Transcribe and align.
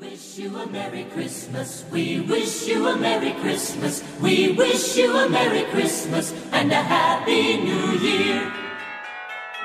wish 0.00 0.38
you 0.38 0.56
a 0.56 0.66
Merry 0.66 1.04
Christmas. 1.04 1.84
We 1.90 2.20
wish 2.20 2.66
you 2.66 2.86
a 2.86 2.96
Merry 2.96 3.32
Christmas. 3.40 4.02
We 4.20 4.52
wish 4.52 4.96
you 4.96 5.16
a 5.16 5.28
Merry 5.28 5.64
Christmas 5.70 6.34
and 6.52 6.70
a 6.72 6.82
Happy 6.82 7.56
New 7.58 7.98
Year. 7.98 8.52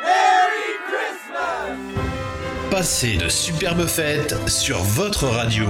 Merry 0.01 0.71
Christmas! 0.87 1.77
Passez 2.69 3.17
de 3.17 3.29
superbes 3.29 3.87
fêtes 3.87 4.35
sur 4.47 4.77
votre 4.77 5.25
radio. 5.27 5.67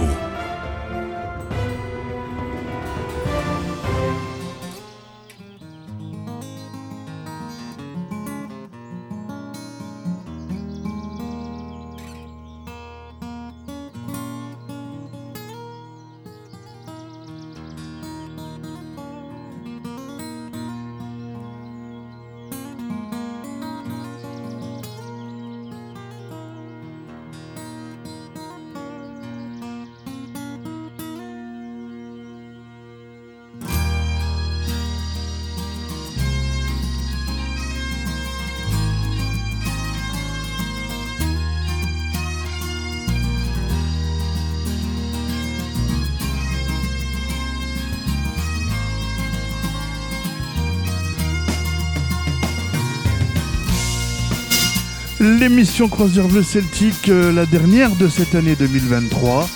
L'émission 55.52 55.90
Croisière 55.90 56.30
Bleu 56.30 56.44
Celtique, 56.44 57.10
euh, 57.10 57.34
la 57.34 57.46
dernière 57.46 57.94
de 57.98 58.08
cette 58.08 58.36
année 58.36 58.56
2023. 58.56 59.50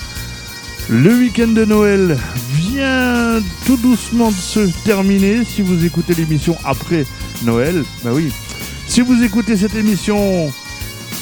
Le 0.90 1.16
week-end 1.16 1.48
de 1.48 1.64
Noël 1.64 2.18
vient 2.52 3.42
tout 3.66 3.78
doucement 3.78 4.30
de 4.30 4.36
se 4.36 4.60
terminer. 4.84 5.46
Si 5.46 5.62
vous 5.62 5.86
écoutez 5.86 6.14
l'émission 6.14 6.58
après 6.66 7.06
Noël, 7.46 7.86
bah 8.04 8.10
oui. 8.14 8.34
Si 8.90 9.00
vous 9.00 9.24
écoutez 9.24 9.56
cette 9.56 9.74
émission 9.76 10.52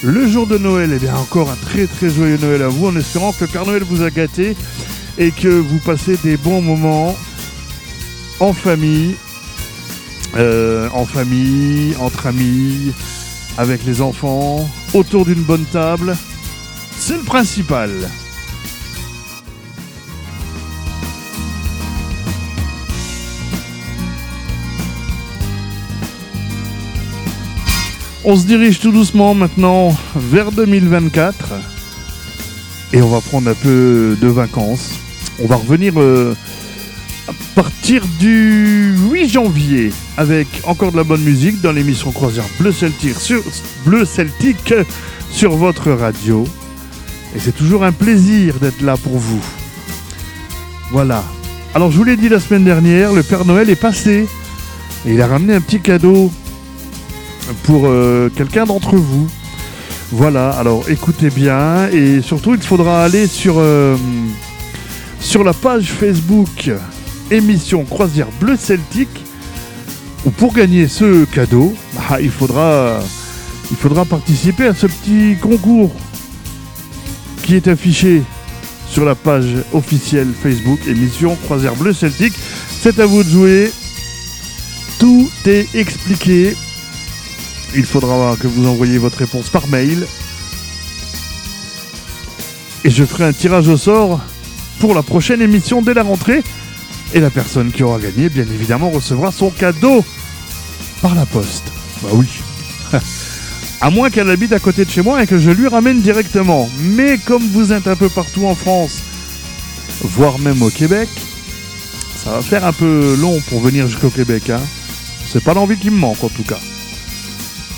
le 0.02 0.28
jour 0.28 0.48
de 0.48 0.58
Noël, 0.58 0.90
eh 0.92 0.98
bien 0.98 1.16
encore 1.18 1.52
un 1.52 1.56
très 1.56 1.86
très 1.86 2.10
joyeux 2.10 2.40
Noël 2.42 2.64
à 2.64 2.68
vous, 2.68 2.88
en 2.88 2.96
espérant 2.96 3.32
que 3.32 3.42
le 3.42 3.52
Père 3.52 3.68
Noël 3.68 3.84
vous 3.84 4.02
a 4.02 4.10
gâté 4.10 4.58
et 5.20 5.30
que 5.30 5.50
vous 5.50 5.78
passez 5.78 6.18
des 6.24 6.36
bons 6.36 6.64
moments 6.64 7.16
en 8.40 8.54
famille, 8.54 9.18
euh, 10.36 10.90
en 10.94 11.06
famille, 11.06 11.96
entre 12.00 12.26
amis, 12.26 12.92
avec 13.58 13.86
les 13.86 14.02
enfants, 14.02 14.68
autour 14.94 15.26
d'une 15.26 15.44
bonne 15.44 15.66
table. 15.66 16.16
C'est 16.98 17.18
le 17.18 17.23
principal. 17.23 17.90
On 28.26 28.38
se 28.38 28.45
dirige 28.45 28.80
tout 28.80 28.92
doucement 28.92 29.34
maintenant 29.34 29.94
vers 30.16 30.54
2024 30.54 31.54
et 32.94 33.02
on 33.02 33.10
va 33.10 33.20
prendre 33.20 33.50
un 33.50 33.54
peu 33.54 34.17
de 34.22 34.28
vacances. 34.28 34.94
On 35.44 35.48
va 35.48 35.58
revenir 35.58 35.94
euh, 35.98 36.34
à 37.28 37.34
partir 37.56 38.04
du 38.20 38.96
8 39.12 39.30
janvier 39.30 39.92
avec 40.18 40.48
encore 40.66 40.92
de 40.92 40.98
la 40.98 41.04
bonne 41.04 41.22
musique 41.22 41.61
dans 41.61 41.72
l'émission 41.72 42.11
Croisière 42.11 42.45
Bleu 42.60 42.72
Celtique 42.72 43.20
sur, 43.20 43.42
Bleu 43.86 44.06
Celtique 44.06 44.73
sur 45.32 45.56
votre 45.56 45.92
radio. 45.92 46.45
Et 47.36 47.39
c'est 47.39 47.56
toujours 47.56 47.83
un 47.83 47.92
plaisir 47.92 48.56
d'être 48.60 48.82
là 48.82 48.98
pour 48.98 49.17
vous. 49.17 49.42
Voilà. 50.92 51.23
Alors 51.73 51.92
je 51.92 51.98
vous 51.98 52.04
l'ai 52.04 52.17
dit 52.17 52.30
la 52.30 52.39
semaine 52.39 52.64
dernière, 52.64 53.14
le 53.14 53.23
Père 53.23 53.45
Noël 53.45 53.70
est 53.70 53.76
passé. 53.76 54.28
Et 55.06 55.14
il 55.14 55.22
a 55.22 55.28
ramené 55.28 55.56
un 55.56 55.62
petit 55.62 55.80
cadeau 55.80 56.32
pour 57.64 57.88
euh, 57.88 58.30
quelqu'un 58.36 58.66
d'entre 58.66 58.95
vous. 58.95 59.28
Voilà, 60.12 60.52
alors 60.52 60.88
écoutez 60.89 61.30
bien 61.30 61.88
et 61.89 62.22
surtout 62.22 62.54
il 62.54 62.62
faudra 62.62 63.04
aller 63.04 63.26
sur, 63.26 63.56
euh, 63.58 63.95
sur 65.20 65.44
la 65.44 65.54
page 65.54 65.86
Facebook 65.86 66.72
émission 67.32 67.84
Croisière 67.86 68.28
Bleu 68.39 68.56
Celtique 68.58 69.23
où 70.26 70.32
pour 70.32 70.54
gagner 70.54 70.88
ce 70.88 71.26
cadeau, 71.26 71.73
bah, 71.95 72.22
il, 72.22 72.32
faudra, 72.32 73.00
il 73.72 73.78
faudra 73.78 74.06
participer 74.06 74.67
à 74.67 74.73
ce 74.73 74.88
petit 74.88 75.36
concours 75.42 75.92
qui 77.44 77.56
est 77.56 77.67
affiché 77.67 78.23
sur 78.89 79.06
la 79.06 79.16
page 79.16 79.56
officielle 79.73 80.30
Facebook 80.42 80.80
émission 80.88 81.36
Croisière 81.44 81.76
Bleu 81.76 81.94
Celtique. 81.94 82.33
C'est 82.82 83.00
à 83.00 83.06
vous 83.06 83.23
de 83.23 83.30
jouer. 83.30 83.72
Tout 85.00 85.30
est 85.45 85.73
expliqué. 85.76 86.56
Il 87.76 87.86
faudra 87.86 88.36
que 88.39 88.48
vous 88.48 88.67
envoyiez 88.67 88.98
votre 88.98 89.17
réponse 89.17 89.50
par 89.50 89.67
mail. 89.67 90.06
Et 92.86 92.89
je 92.89 93.04
ferai 93.04 93.26
un 93.26 93.33
tirage 93.33 93.67
au 93.67 93.78
sort 93.78 94.22
pour 94.80 94.94
la 94.94 95.02
prochaine 95.02 95.42
émission 95.42 95.82
dès 95.82 95.94
la 95.94 96.04
rentrée. 96.04 96.44
Et 97.14 97.19
la 97.19 97.30
personne 97.30 97.71
qui 97.71 97.83
aura 97.83 97.99
gagné, 97.99 98.30
bien 98.30 98.45
évidemment, 98.45 98.89
recevra 98.89 99.31
son 99.31 99.49
cadeau 99.49 100.03
par 101.02 101.15
la 101.15 101.25
poste. 101.25 101.65
Bah 102.02 102.09
oui. 102.14 102.27
à 103.81 103.89
moins 103.89 104.09
qu'elle 104.09 104.30
habite 104.30 104.53
à 104.53 104.59
côté 104.59 104.86
de 104.86 104.89
chez 104.89 105.02
moi 105.02 105.21
et 105.21 105.27
que 105.27 105.37
je 105.37 105.52
lui 105.52 105.67
ramène 105.67 106.02
directement. 106.02 106.69
Mais 106.80 107.17
comme 107.17 107.43
vous 107.43 107.73
êtes 107.73 107.87
un 107.87 107.95
peu 107.95 108.09
partout 108.09 108.45
en 108.45 108.55
France, 108.55 109.02
voire 110.02 110.39
même 110.39 110.61
au 110.61 110.69
Québec, 110.69 111.09
ça 112.23 112.31
va 112.31 112.41
faire 112.41 112.65
un 112.65 112.73
peu 112.73 113.15
long 113.20 113.39
pour 113.49 113.59
venir 113.59 113.87
jusqu'au 113.87 114.09
Québec. 114.09 114.49
Hein. 114.49 114.61
C'est 115.27 115.43
pas 115.43 115.53
l'envie 115.53 115.77
qui 115.77 115.89
me 115.89 115.97
manque 115.97 116.23
en 116.23 116.30
tout 116.30 116.43
cas. 116.43 116.59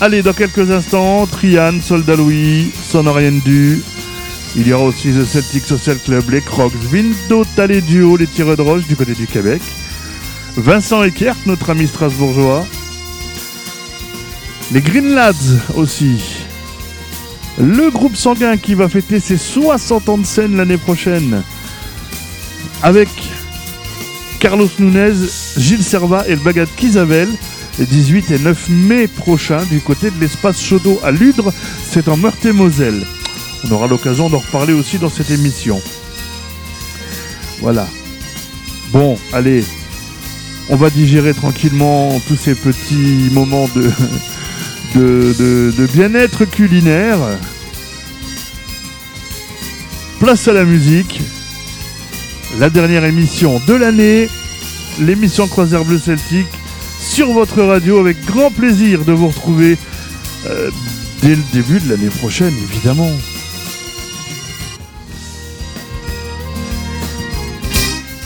Allez, 0.02 0.22
dans 0.22 0.34
quelques 0.34 0.72
instants, 0.72 1.26
Trian, 1.26 1.82
Soldat 1.82 2.16
Louis, 2.18 2.72
Du. 3.46 3.82
Il 4.58 4.68
y 4.68 4.74
aura 4.74 4.86
aussi 4.86 5.12
le 5.12 5.26
Celtic 5.26 5.66
Social 5.66 5.98
Club, 6.00 6.30
les 6.30 6.42
Crocs, 6.42 6.74
Vindo, 6.92 7.44
Talé 7.56 7.82
Duo, 7.82 8.16
les 8.16 8.28
Tireux 8.28 8.56
de 8.56 8.62
Roche 8.62 8.88
du 8.88 8.96
côté 8.96 9.14
du 9.14 9.28
Québec. 9.28 9.62
Vincent 10.56 11.04
Eckert, 11.04 11.36
notre 11.46 11.72
ami 11.72 11.88
strasbourgeois. 11.88 12.66
Les 14.72 14.82
Green 14.82 15.14
Lads 15.14 15.60
aussi. 15.76 16.22
Le 17.60 17.90
groupe 17.90 18.16
sanguin 18.16 18.56
qui 18.56 18.74
va 18.74 18.88
fêter 18.88 19.20
ses 19.20 19.38
60 19.38 20.10
ans 20.10 20.18
de 20.18 20.26
scène 20.26 20.56
l'année 20.56 20.78
prochaine. 20.78 21.44
Avec 22.82 23.10
Carlos 24.40 24.70
Nunez, 24.80 25.16
Gilles 25.58 25.84
Serva 25.84 26.26
et 26.28 26.36
le 26.36 26.42
Bagat 26.42 26.66
Kisavel. 26.78 27.30
Les 27.78 27.86
18 27.86 28.32
et 28.32 28.40
9 28.40 28.70
mai 28.70 29.08
prochains 29.08 29.64
du 29.66 29.82
côté 29.82 30.10
de 30.12 30.20
l'espace 30.22 30.62
Chaudot 30.62 30.98
à 31.04 31.12
Ludre. 31.12 31.52
C'est 31.92 32.08
en 32.08 32.16
Meurthe-et-Moselle. 32.16 33.06
On 33.68 33.72
aura 33.72 33.88
l'occasion 33.88 34.30
d'en 34.30 34.40
reparler 34.40 34.74
aussi 34.74 35.00
dans 35.00 35.10
cette 35.10 35.32
émission. 35.32 35.82
Voilà. 37.62 37.88
Bon, 38.92 39.18
allez. 39.34 39.64
On 40.70 40.76
va 40.76 40.90
digérer 40.90 41.34
tranquillement 41.34 42.20
tous 42.28 42.36
ces 42.36 42.54
petits 42.56 43.30
moments 43.32 43.68
de, 43.76 43.92
bien-être 45.94 46.46
culinaire. 46.46 47.18
Place 50.20 50.48
à 50.48 50.54
la 50.54 50.64
musique. 50.64 51.22
La 52.60 52.70
dernière 52.70 53.06
émission 53.06 53.60
de 53.68 53.74
l'année. 53.74 54.30
L'émission 55.00 55.48
Croisière 55.48 55.84
Bleu 55.86 56.00
Celtique 56.00 56.48
sur 57.02 57.32
votre 57.32 57.62
radio 57.64 58.00
avec 58.00 58.24
grand 58.26 58.52
plaisir 58.52 59.04
de 59.06 59.12
vous 59.12 59.28
retrouver 59.28 59.78
euh, 60.46 60.70
dès 61.22 61.36
le 61.36 61.44
début 61.52 61.80
de 61.80 61.90
l'année 61.90 62.10
prochaine, 62.10 62.54
évidemment. 62.72 63.12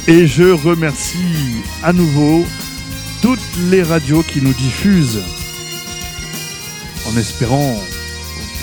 Et 0.09 0.25
je 0.25 0.41
remercie 0.41 1.61
à 1.83 1.93
nouveau 1.93 2.43
toutes 3.21 3.39
les 3.69 3.83
radios 3.83 4.23
qui 4.23 4.41
nous 4.41 4.53
diffusent 4.53 5.21
en 7.07 7.15
espérant 7.15 7.75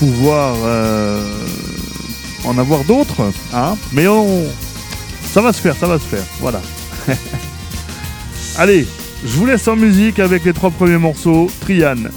pouvoir 0.00 0.56
euh, 0.64 1.46
en 2.44 2.58
avoir 2.58 2.82
d'autres. 2.82 3.30
Hein 3.54 3.76
Mais 3.92 4.08
on... 4.08 4.44
ça 5.22 5.40
va 5.40 5.52
se 5.52 5.60
faire, 5.60 5.76
ça 5.76 5.86
va 5.86 6.00
se 6.00 6.04
faire. 6.04 6.24
Voilà. 6.40 6.60
Allez, 8.56 8.84
je 9.24 9.30
vous 9.36 9.46
laisse 9.46 9.68
en 9.68 9.76
musique 9.76 10.18
avec 10.18 10.44
les 10.44 10.52
trois 10.52 10.72
premiers 10.72 10.98
morceaux. 10.98 11.48
Triane, 11.60 12.10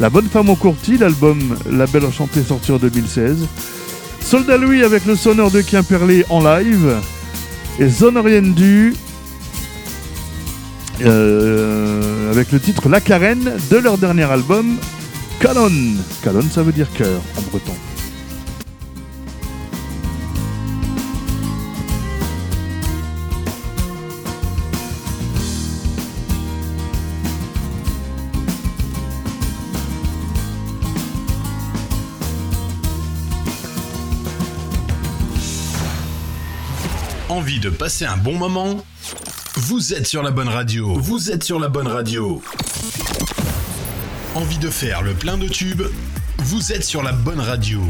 La 0.00 0.10
Bonne 0.10 0.28
Femme 0.28 0.50
au 0.50 0.56
Courtis, 0.56 0.98
l'album 0.98 1.56
La 1.70 1.86
Belle 1.86 2.06
Enchantée 2.06 2.42
sorti 2.42 2.72
en 2.72 2.78
2016. 2.78 3.46
Soldat 4.20 4.56
Louis 4.56 4.82
avec 4.82 5.04
le 5.06 5.14
sonore 5.14 5.52
de 5.52 5.60
Quimperlé 5.60 6.24
en 6.28 6.42
live. 6.42 6.96
Et 7.80 7.88
Zone 7.88 8.54
Du 8.54 8.94
euh, 11.00 12.32
avec 12.32 12.50
le 12.50 12.58
titre 12.58 12.88
La 12.88 13.00
Carène 13.00 13.52
de 13.70 13.76
leur 13.76 13.98
dernier 13.98 14.24
album 14.24 14.78
Calon. 15.38 15.70
Calon 16.22 16.42
ça 16.50 16.62
veut 16.62 16.72
dire 16.72 16.92
cœur 16.92 17.20
en 17.36 17.42
breton. 17.42 17.74
Envie 37.28 37.60
de 37.60 37.68
passer 37.68 38.06
un 38.06 38.16
bon 38.16 38.36
moment? 38.36 38.82
Vous 39.54 39.92
êtes 39.92 40.06
sur 40.06 40.22
la 40.22 40.30
bonne 40.30 40.48
radio. 40.48 40.94
Vous 40.98 41.30
êtes 41.30 41.44
sur 41.44 41.60
la 41.60 41.68
bonne 41.68 41.86
radio. 41.86 42.40
Envie 44.34 44.56
de 44.56 44.70
faire 44.70 45.02
le 45.02 45.12
plein 45.12 45.36
de 45.36 45.46
tubes? 45.46 45.82
Vous 46.38 46.72
êtes 46.72 46.84
sur 46.84 47.02
la 47.02 47.12
bonne 47.12 47.40
radio. 47.40 47.82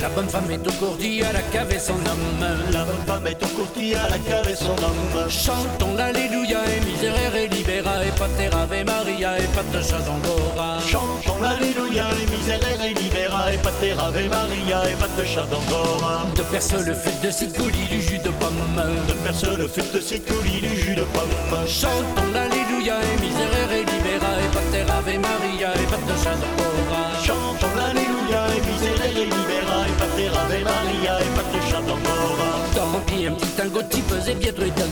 La 0.00 0.08
bonne 0.10 0.28
femme 0.28 0.50
est 0.50 0.68
au 0.68 0.72
courtis 0.72 1.22
à 1.22 1.32
la 1.32 1.40
cave 1.40 1.72
et 1.72 1.78
son 1.78 1.94
homme. 1.94 2.46
La 2.72 2.84
bonne 2.84 3.06
femme 3.06 3.26
est 3.26 3.42
au 3.42 3.46
courtis 3.48 3.94
à 3.94 4.08
la 4.10 4.18
cave 4.18 4.48
et 4.50 4.56
son 4.56 4.72
homme. 4.72 5.30
Chantons 5.30 5.94
l'Alléluia 5.94 6.58
et 6.66 6.84
misérère 6.84 7.34
et 7.36 7.48
et 8.04 8.10
pater 8.10 8.48
Ave 8.52 8.84
Maria 8.84 9.38
et 9.38 9.48
pater 9.54 9.82
Chazangora. 9.82 10.78
Chantons 10.86 11.40
l'Alléluia 11.40 12.06
et 12.20 12.30
misérère 12.30 12.82
et 12.82 12.94
libéra 12.94 13.52
et 13.52 13.58
pater 13.58 13.92
Ave 13.92 14.28
Maria 14.28 14.90
et 14.90 14.94
pater 14.94 15.26
Chazangora. 15.26 16.26
De 16.36 16.42
perce 16.42 16.74
le 16.74 16.94
fut 16.94 17.18
de 17.24 17.30
cicouli 17.30 17.86
du 17.90 18.00
jus 18.02 18.18
de 18.18 18.30
pomme. 18.30 18.82
De 19.08 19.12
perce 19.24 19.44
le 19.44 19.68
fut 19.68 19.88
de 19.94 20.00
cicouli 20.00 20.60
du 20.60 20.76
jus 20.76 20.94
de 20.94 21.02
pomme. 21.02 21.66
Chantons 21.66 22.30
l'Alléluia 22.32 22.96
et 23.00 23.20
misérère 23.20 23.72
et 23.72 23.84
libéra 23.84 24.32
et 24.44 24.50
pater 24.54 24.84
Ave 24.90 25.18
Maria 25.18 25.70
et 25.74 25.86
pater 25.86 26.18
Chazangora. 26.22 27.02
Chantons 27.24 27.74
l'Alléluia 27.76 28.40
et 28.56 28.62
misérère 28.70 29.16
et 29.16 29.24
libéra 29.24 29.78
et 29.88 29.96
pater 29.98 30.28
Ave 30.28 30.64
Maria 30.64 31.20
et 31.20 31.32
petit 33.38 33.50
tango 33.52 33.80
pesé 34.08 34.34
bien 34.34 34.52
truitonne. 34.52 34.90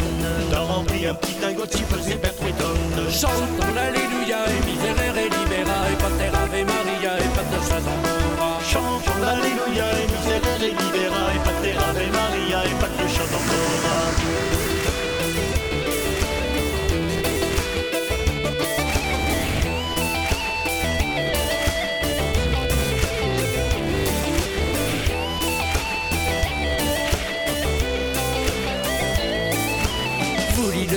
T'as 0.50 0.60
rempli 0.60 1.06
un 1.06 1.14
petit 1.14 1.34
tango 1.34 1.62
petit 1.62 1.82
pesé 1.82 2.14
bien 2.14 2.32
truitonne. 2.38 3.10
Chantons 3.10 3.74
l'Alléluia 3.74 4.38
et 4.46 4.60
misérère 4.66 5.16
et 5.18 5.28
libéra 5.28 5.78
et 5.90 5.96
pater 5.96 6.30
Ave 6.32 6.64
Maria 6.64 7.18
et 7.18 7.30
pater 7.36 7.62
Chazangora. 7.68 8.50
Chantons 8.70 9.20
l'Alléluia 9.20 9.86
et 10.00 10.06
misérère 10.14 10.62
et 10.62 10.74
libéra 10.82 11.22
et 11.34 11.40
pater 11.44 11.74
Ave 11.76 12.12
Maria 12.12 12.64
et 12.64 12.76
pater 12.80 13.08
Chazangora. 13.08 14.65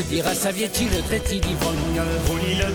À 0.10 0.34
Savietti, 0.34 0.86
le 0.86 1.02
traité 1.04 1.40
d'ivrogne? 1.40 2.02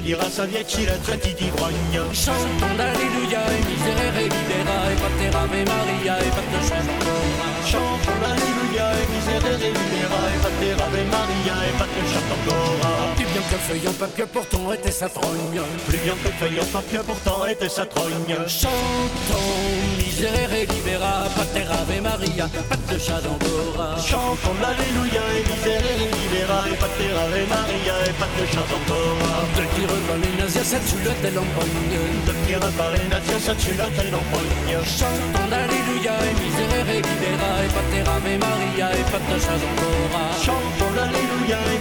Dire 0.05 0.21
à 0.21 0.31
Savietti, 0.31 0.87
le 0.87 0.97
traité 1.03 1.35
d'ivrogne? 1.35 1.75
Chantons 2.13 2.75
l'Alléluia 2.79 3.41
et 3.51 3.65
misérère 3.69 4.17
et 4.19 4.27
et 4.27 4.31
pater 4.31 5.37
Ave 5.37 5.65
Maria 5.67 6.19
et 6.21 6.31
pater 6.31 6.63
Chazangora. 6.63 7.49
Chantons 7.67 8.21
l'Alléluia 8.23 8.87
et 8.95 9.09
misérère 9.15 9.61
et 9.61 9.73
et 9.73 10.39
pater 10.43 10.73
Ave 10.73 11.03
Maria 11.11 11.57
et 11.69 11.77
pater 11.77 12.05
Chazangora. 12.13 12.93
Du 13.19 13.25
bien 13.25 13.43
que 13.43 13.57
feuille 13.67 13.89
en 13.89 13.93
papier 13.93 14.27
pourtant 14.33 14.73
était 14.73 14.93
sa 14.93 15.09
trogne. 15.09 15.61
Plus 15.89 15.99
bien 15.99 16.15
que 16.15 16.31
feuille 16.39 16.61
en 16.61 16.67
papier 16.67 17.01
pourtant 17.05 17.47
était 17.47 17.69
sa 17.69 17.85
trogne. 17.85 18.37
Chantons 18.47 20.04
misérère 20.14 20.52
et 20.55 20.66
libéra 20.66 21.26
pater 21.34 21.66
Ave 21.66 22.00
Maria 22.00 22.46
pater 22.70 22.99
Chazangora. 22.99 23.99
Chantons 23.99 24.56
l'Alléluia 24.62 25.22
et 25.34 25.43
et 25.43 26.11
libéra 26.14 26.58
et 26.70 26.76
pater 26.82 27.11
Ave 27.11 27.43
Maria 27.50 27.94
et 28.06 28.14
pater 28.20 28.46
Chazangora. 28.52 29.34
De 29.58 29.64
dire 29.75 29.94
dans 30.06 30.20
les 30.22 30.34
nazis 30.38 30.62
ça 30.62 30.78
tue 30.87 31.02
le 31.02 31.11
tel 31.22 31.37
empoigne. 31.38 31.99
De 32.26 32.32
dire 32.46 32.66
par 32.78 32.90
les 32.94 33.08
nations, 33.11 33.40
ça 33.40 33.55
tue 33.55 33.75
la 33.75 33.88
telle 33.96 34.14
empoigne. 34.14 34.75
Chantons 34.87 35.49
l'Alléluia 35.50 36.14
et 36.28 36.34
misérère 36.43 36.88
et 36.94 37.02
libéra 37.02 37.50
et 37.64 37.70
pater 37.75 38.02
Ave 38.06 38.34
Maria 38.38 38.87
et 38.94 39.06
pater 39.11 39.40
Chazangora. 39.43 40.25
Chantons 40.38 40.93
l'Alléluia 40.94 41.58
et 41.75 41.78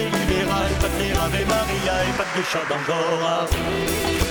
et 0.00 0.08
libéra 0.16 0.60
et 0.70 0.78
pater 0.80 1.10
Ave 1.12 1.44
Maria 1.52 1.94
et 2.08 2.14
pater 2.16 2.44
Chazangora. 2.50 4.25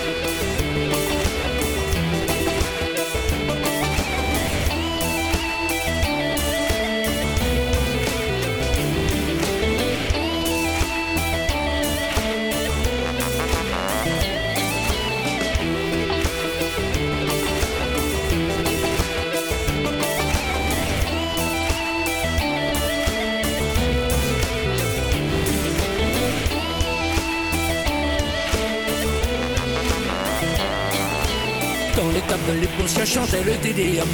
Tables, 32.27 32.60
les 32.60 32.68
boursiers 32.77 33.06
chantaient 33.06 33.44
le 33.44 33.54
Tédéum. 33.57 34.07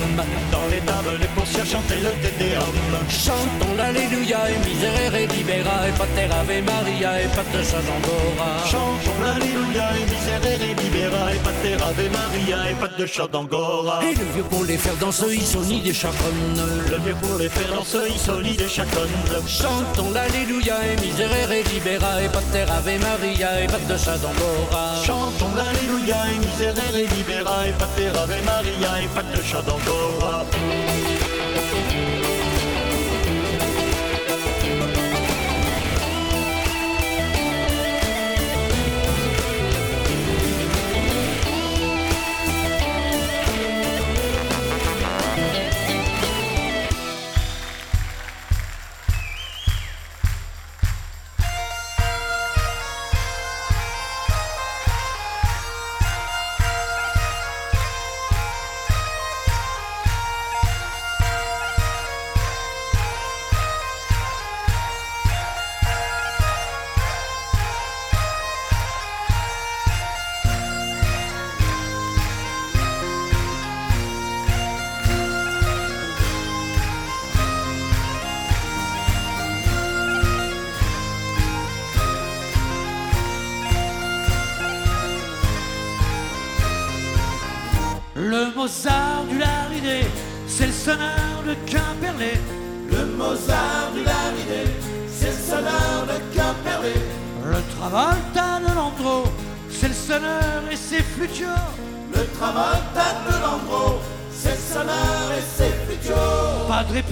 Dans 0.52 0.68
les 0.70 0.80
tables, 0.80 1.18
les 1.20 1.28
boursiers 1.36 1.66
chantaient 1.66 2.02
le 2.02 2.12
Tédéum. 2.24 2.76
Chantons 3.10 3.76
l'Alléluia 3.78 4.40
et 4.52 4.60
misérère 4.68 5.16
et 5.16 5.28
libéra 5.28 5.88
et 5.88 5.92
pater 5.92 6.28
Ave 6.32 6.64
Maria 6.64 7.22
et 7.22 7.28
pater 7.28 7.64
Chazangora. 7.64 8.50
Chantons 8.66 9.20
l'Alléluia 9.24 9.86
et 10.00 10.06
misérère 10.12 10.62
et 10.62 10.76
libéra 10.84 11.34
et 11.34 11.40
pater 11.40 11.74
Ave 11.76 12.10
Maria 12.12 12.72
et 12.72 12.76
pater 12.76 13.08
Chazangora. 13.08 14.00
Et 14.04 14.16
le 14.16 14.26
vieux 14.34 14.44
pour 14.44 14.64
les 14.64 14.78
faire 14.78 14.98
dans 14.98 15.12
ce 15.12 15.26
Isoni 15.26 15.82
des 15.82 15.94
chaconnes. 15.94 16.62
Le 16.90 16.98
vieux 17.04 17.16
pour 17.22 17.38
les 17.38 17.50
faire 17.50 17.76
dans 17.76 17.84
ce 17.84 18.00
solide 18.18 18.62
et 18.62 18.70
chaconne. 18.70 19.10
Chantons 19.48 20.12
l'Alléluia 20.12 20.76
et 20.92 21.02
misérère 21.02 21.52
et 21.52 21.64
libéra 21.64 22.22
et 22.22 22.30
pater 22.30 22.64
Ave 22.64 23.00
Maria 23.00 23.64
et 23.64 23.68
pater 23.68 23.98
Chazangora. 24.04 24.86
Chantons 25.06 25.54
l'Alléluia 25.56 26.18
et 26.34 26.40
misérère 26.46 26.96
et 26.96 27.72
pater 27.74 28.01
Ave 28.10 28.42
Maria 28.44 29.02
et 29.04 29.08
pater 29.08 29.44
Chazangora. 29.44 30.46
Le 30.54 30.91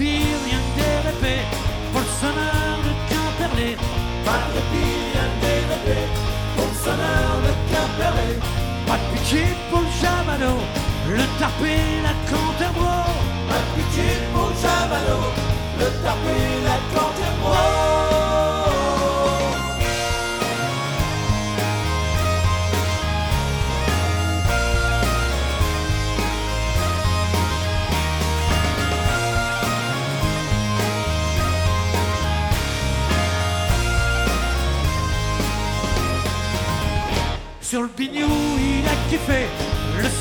feel 0.00 0.39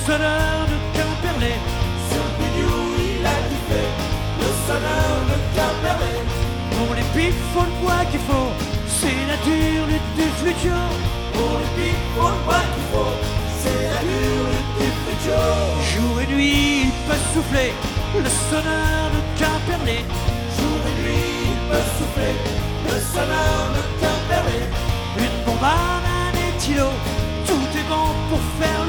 sonneur 0.09 0.65
de 0.71 0.77
Quimperlé. 0.95 1.53
Sur 2.09 2.23
le 2.25 2.33
bidou, 2.39 2.77
il 2.97 3.25
a 3.35 3.37
kiffé 3.49 3.83
le 4.41 4.49
sonneur 4.65 5.15
de 5.29 5.35
Quimperlé. 5.55 6.13
Pour 6.75 6.91
les 6.97 7.07
pipes, 7.13 7.41
faut 7.53 7.67
le 7.69 7.75
bois 7.81 8.03
qu'il 8.09 8.23
faut, 8.29 8.51
c'est 8.97 9.21
la 9.29 9.37
dure 9.45 9.85
lutte 9.91 10.11
du 10.17 10.27
flutio. 10.39 10.81
Pour 11.35 11.53
les 11.61 11.71
pipes, 11.77 12.05
pour 12.15 12.29
le 12.33 12.41
bois 12.47 12.65
qu'il 12.73 12.87
faut, 12.91 13.15
c'est 13.61 13.83
la 13.93 14.01
dure 14.09 14.53
du 14.79 14.87
flutio. 14.99 15.41
Jour 15.91 16.13
et 16.23 16.29
nuit, 16.33 16.89
il 16.89 16.93
peut 17.05 17.23
souffler 17.33 17.69
le 18.25 18.31
sonneur 18.49 19.01
de 19.15 19.19
Quimperlé. 19.39 19.97
Jour 20.57 20.79
et 20.89 20.95
nuit, 21.01 21.29
il 21.53 21.59
peut 21.69 21.87
souffler 21.97 22.33
le 22.89 22.97
sonneur 23.13 23.61
de 23.77 23.81
Quimperlé. 24.01 24.59
Une 25.23 25.37
bombarde, 25.45 26.05
un 26.25 26.33
éthylot, 26.49 26.97
tout 27.45 27.69
est 27.79 27.87
bon 27.93 28.09
pour 28.29 28.41
faire 28.59 28.81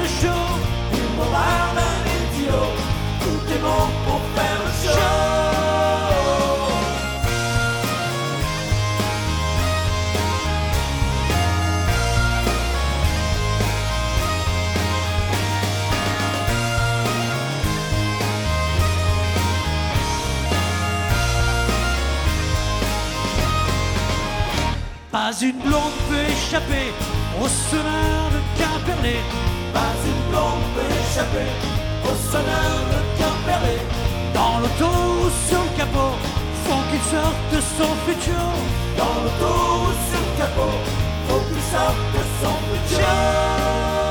Pas 25.11 25.31
une 25.41 25.59
blonde 25.59 25.91
peut 26.09 26.31
échapper 26.31 26.93
au 27.41 27.47
sonneur 27.47 28.29
de 28.31 28.39
Quimperlé. 28.57 29.17
Échapper 31.11 31.51
au 32.05 32.31
sonneur 32.31 32.75
de 32.91 32.99
Quimperlé. 33.19 33.79
Dans 34.33 34.59
l'auto 34.59 34.85
ou 34.85 35.29
sur 35.45 35.59
le 35.59 35.77
capot, 35.77 36.15
faut 36.63 36.83
qu'il 36.89 37.01
sorte 37.11 37.53
son 37.77 37.91
futur. 38.05 38.47
Dans 38.97 39.15
l'auto 39.21 39.53
ou 39.81 39.91
sur 40.07 40.21
le 40.21 40.37
capot, 40.37 40.77
faut 41.27 41.41
qu'il 41.49 41.63
sorte 41.63 42.15
son 42.41 42.55
futur. 42.69 44.10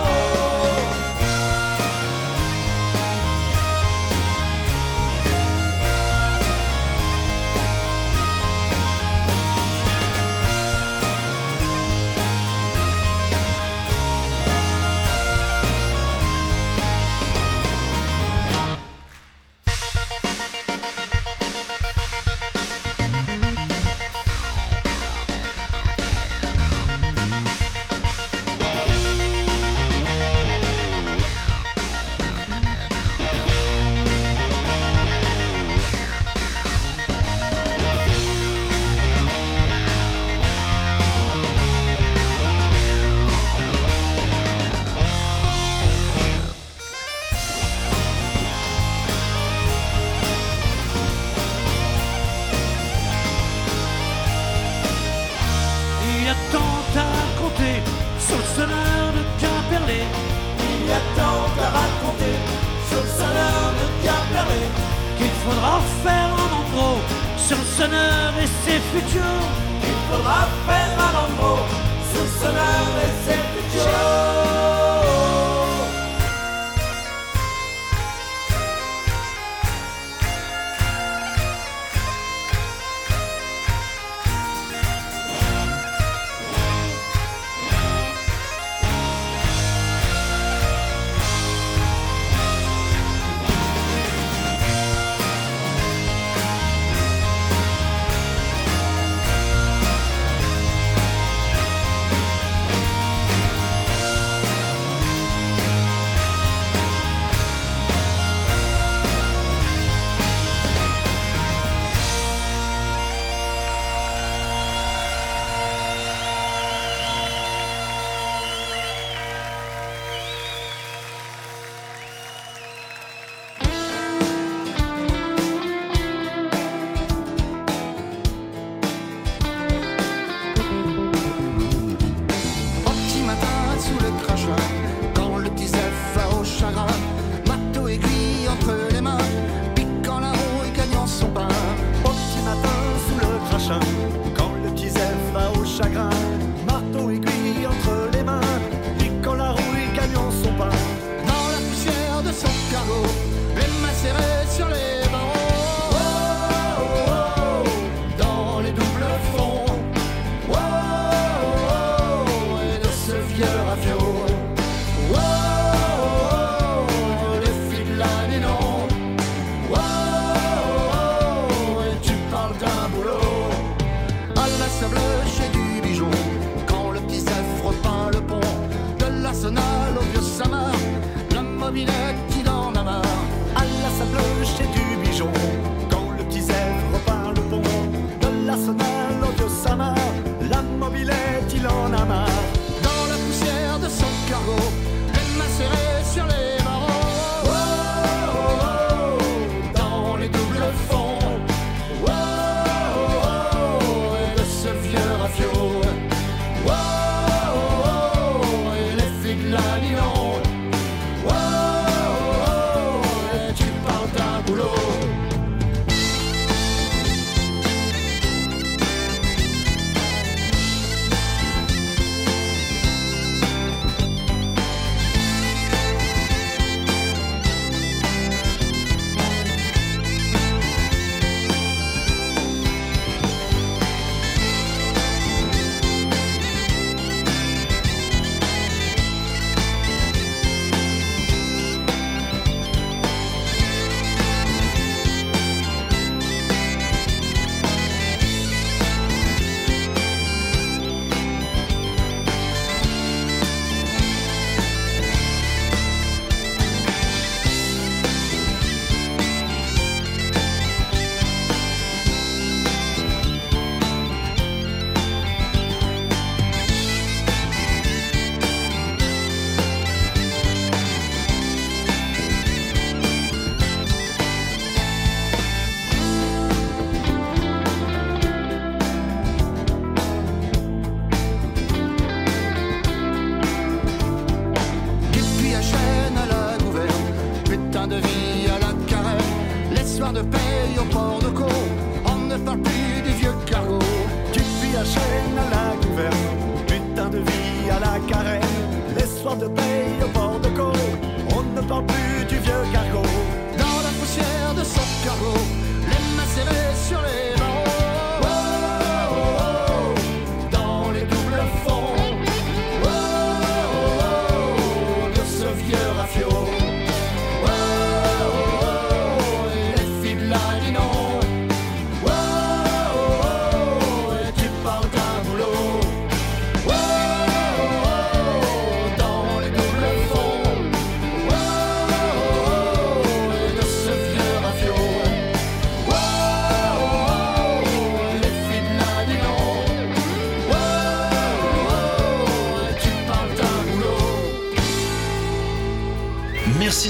struggle 152.91 153.30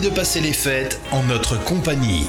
de 0.00 0.08
passer 0.08 0.40
les 0.40 0.52
fêtes 0.52 1.00
en 1.12 1.22
notre 1.24 1.62
compagnie. 1.64 2.26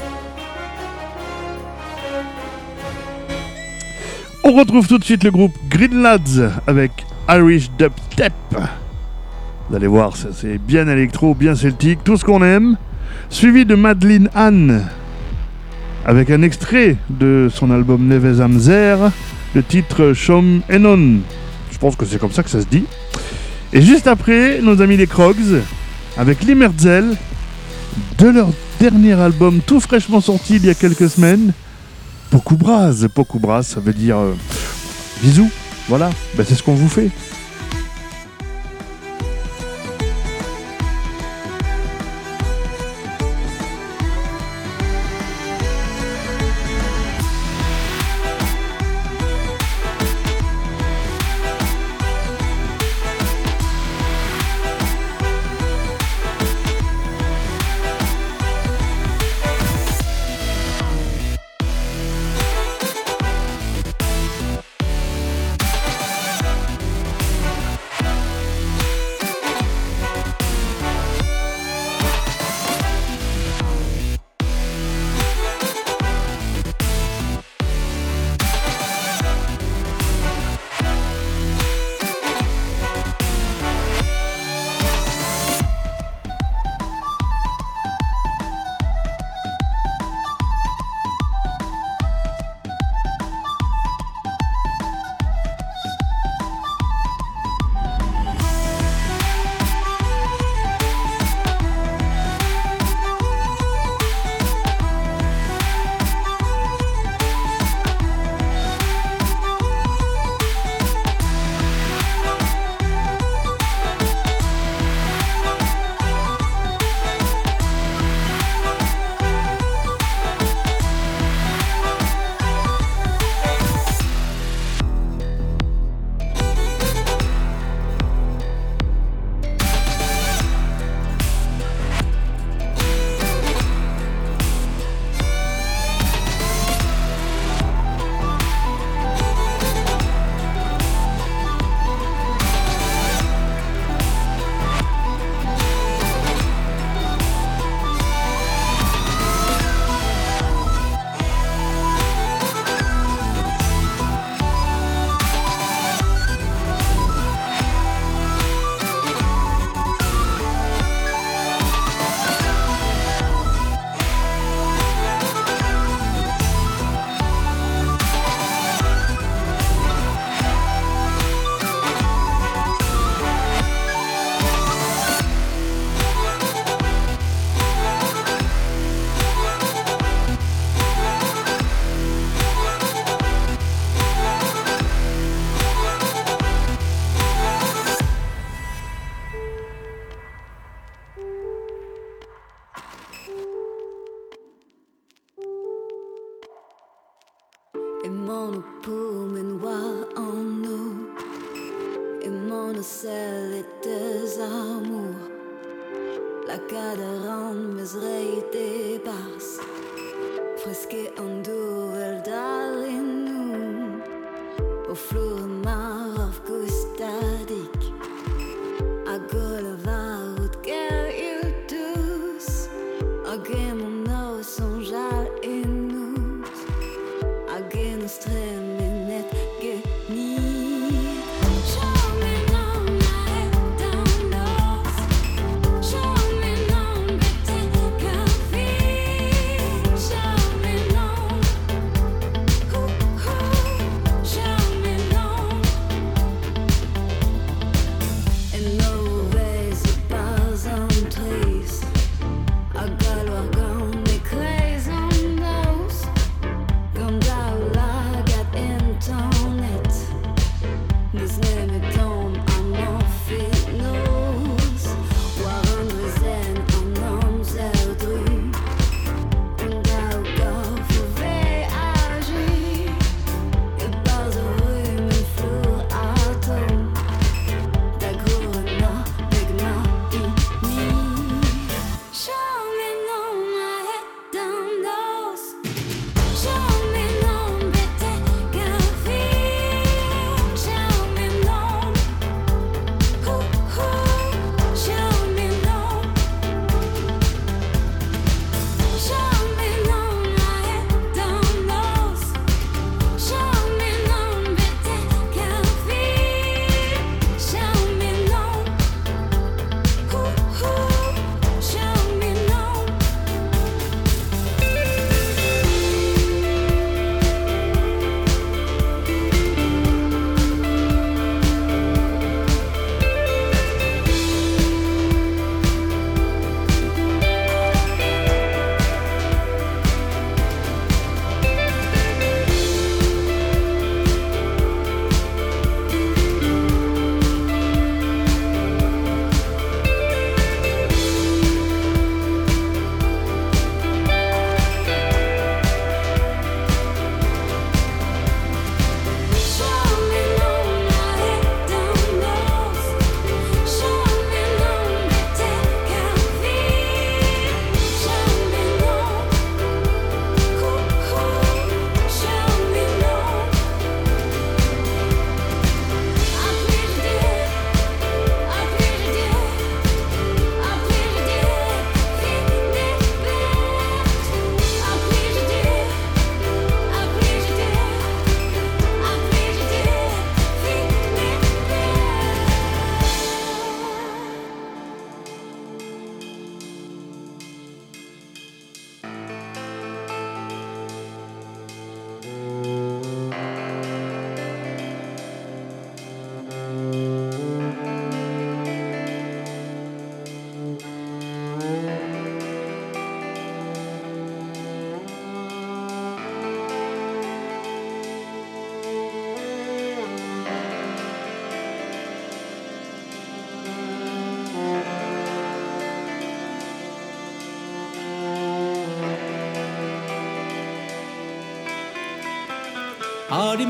On 4.44 4.52
retrouve 4.54 4.88
tout 4.88 4.98
de 4.98 5.04
suite 5.04 5.24
le 5.24 5.32
groupe 5.32 5.54
Green 5.70 6.02
Lads 6.02 6.52
avec 6.68 6.92
Irish 7.30 7.70
Dub 7.78 7.94
Step. 8.12 8.34
Vous 9.70 9.76
allez 9.76 9.88
voir, 9.88 10.14
c'est 10.18 10.58
bien 10.58 10.88
électro, 10.88 11.34
bien 11.34 11.56
celtique, 11.56 12.04
tout 12.04 12.18
ce 12.18 12.26
qu'on 12.26 12.44
aime. 12.44 12.78
Suivi 13.30 13.66
de 13.66 13.76
Madeleine 13.76 14.30
Anne 14.36 14.88
avec 16.06 16.30
un 16.30 16.42
extrait 16.42 16.98
de 17.10 17.48
son 17.54 17.72
album 17.72 18.08
Neves 18.08 18.42
Amzer, 18.42 19.12
le 19.54 19.64
titre 19.64 20.14
Shom 20.14 20.62
Enon. 20.70 21.20
Je 21.72 21.78
pense 21.78 21.96
que 21.96 22.06
c'est 22.06 22.20
comme 22.20 22.32
ça 22.32 22.44
que 22.44 22.50
ça 22.50 22.60
se 22.60 22.68
dit. 22.68 22.86
Et 23.72 23.82
juste 23.82 24.08
après, 24.08 24.60
nos 24.62 24.82
amis 24.82 24.98
les 24.98 25.08
Crogs 25.08 25.62
avec 26.18 26.44
Limerzel 26.44 27.16
de 28.18 28.28
leur 28.28 28.50
dernier 28.80 29.14
album 29.14 29.60
tout 29.66 29.80
fraîchement 29.80 30.22
sorti 30.22 30.56
il 30.56 30.66
y 30.66 30.70
a 30.70 30.74
quelques 30.74 31.10
semaines, 31.10 31.54
Pokubras. 32.30 33.08
Pokubras, 33.14 33.64
ça 33.64 33.80
veut 33.80 33.94
dire 33.94 34.18
euh, 34.18 34.34
bisous. 35.22 35.50
Voilà, 35.90 36.10
bah, 36.36 36.44
c'est 36.48 36.56
ce 36.56 36.64
qu'on 36.64 36.76
vous 36.76 36.90
fait. 36.90 37.10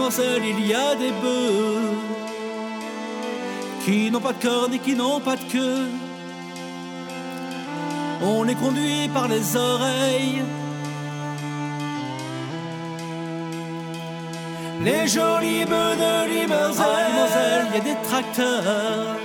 Il 0.03 0.67
y 0.67 0.73
a 0.73 0.95
des 0.95 1.11
bœufs 1.11 1.93
qui 3.85 4.09
n'ont 4.09 4.19
pas 4.19 4.33
de 4.33 4.41
cornes 4.41 4.73
et 4.73 4.79
qui 4.79 4.95
n'ont 4.95 5.19
pas 5.19 5.35
de 5.35 5.43
queue. 5.43 5.87
On 8.23 8.43
les 8.43 8.55
conduit 8.55 9.07
par 9.13 9.27
les 9.27 9.55
oreilles. 9.55 10.41
Les 14.83 15.07
jolis 15.07 15.65
bœufs 15.65 15.95
de 15.95 16.29
Limoselle, 16.31 17.67
il 17.69 17.77
y 17.77 17.79
a 17.79 17.83
des 17.83 18.01
tracteurs 18.09 19.15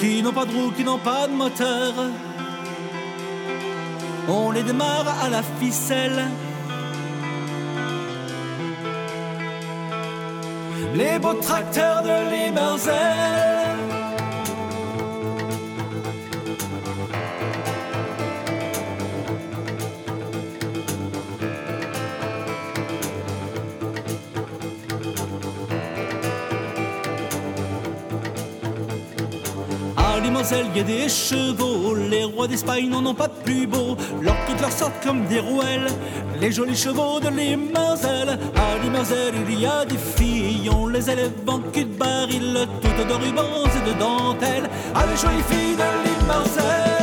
qui 0.00 0.22
n'ont 0.22 0.32
pas 0.32 0.46
de 0.46 0.52
roues, 0.52 0.72
qui 0.74 0.84
n'ont 0.84 0.98
pas 0.98 1.26
de 1.28 1.34
moteur. 1.34 1.92
On 4.26 4.50
les 4.52 4.62
démarre 4.62 5.22
à 5.22 5.28
la 5.28 5.42
ficelle. 5.42 6.30
Les 10.94 11.18
beaux 11.18 11.34
tracteurs 11.34 12.02
de 12.02 12.30
Limousin. 12.30 13.95
À 30.52 30.58
il 30.60 30.76
y 30.76 30.80
a 30.80 30.82
des 30.84 31.08
chevaux, 31.08 31.96
les 32.08 32.22
rois 32.22 32.46
d'Espagne 32.46 32.88
n'en 32.88 33.04
ont 33.04 33.14
pas 33.14 33.26
de 33.26 33.34
plus 33.42 33.66
beau. 33.66 33.96
Leurs 34.22 34.36
queues 34.46 34.60
leur 34.60 34.70
sortent 34.70 35.02
comme 35.02 35.24
des 35.26 35.40
rouelles, 35.40 35.88
les 36.40 36.52
jolis 36.52 36.76
chevaux 36.76 37.18
de 37.18 37.30
Limoselle. 37.30 38.38
À 38.54 38.78
Limoselle, 38.80 39.34
il 39.48 39.60
y 39.60 39.66
a 39.66 39.84
des 39.84 39.98
filles, 39.98 40.70
on 40.72 40.86
les 40.86 41.10
élève 41.10 41.32
en 41.48 41.58
cul 41.72 41.84
de 41.84 41.98
baril, 41.98 42.68
toutes 42.80 43.08
de 43.08 43.12
rubans 43.14 43.66
et 43.76 43.90
de 43.90 43.98
dentelles. 43.98 44.70
Ah, 44.94 45.04
les 45.10 45.16
jolies 45.16 45.42
filles 45.48 45.76
de 45.76 46.08
Limoselle. 46.08 46.95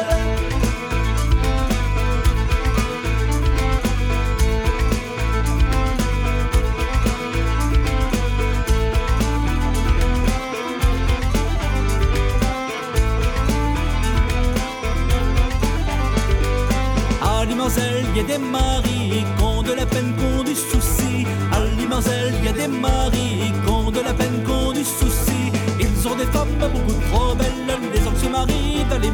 Il 18.13 18.17
y 18.17 18.19
a 18.19 18.37
des 18.37 18.37
maris 18.37 19.25
qui 19.37 19.43
ont 19.43 19.63
de 19.63 19.73
la 19.73 19.85
peine, 19.87 20.13
qui 20.15 20.23
ont 20.23 20.43
du 20.43 20.55
souci. 20.55 21.25
À 21.51 21.59
Limazel, 21.77 22.33
il 22.39 22.45
y 22.45 22.47
a 22.47 22.51
des 22.51 22.67
maris 22.67 23.51
qui 23.63 23.69
ont 23.71 23.89
de 23.89 24.01
la 24.01 24.13
peine, 24.13 24.43
qui 24.45 24.51
ont 24.51 24.71
du 24.71 24.83
souci. 24.83 25.51
Ils 25.79 26.07
ont 26.07 26.15
des 26.15 26.25
femmes 26.25 26.55
beaucoup 26.59 26.99
trop 27.11 27.33
belles, 27.33 27.79
les 27.93 28.05
hommes 28.05 28.15
se 28.15 28.27
marient 28.27 28.85
dans 28.89 28.99
les. 28.99 29.11